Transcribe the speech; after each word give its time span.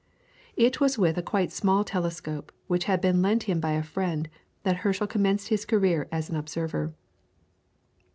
It 0.57 0.79
was 0.81 0.97
with 0.97 1.23
quite 1.25 1.49
a 1.49 1.51
small 1.51 1.83
telescope 1.83 2.51
which 2.65 2.85
had 2.85 3.01
been 3.01 3.21
lent 3.21 3.43
him 3.43 3.59
by 3.59 3.73
a 3.73 3.83
friend 3.83 4.29
that 4.63 4.77
Herschel 4.77 5.05
commenced 5.05 5.49
his 5.49 5.63
career 5.63 6.07
as 6.11 6.27
an 6.27 6.35
observer. 6.35 6.95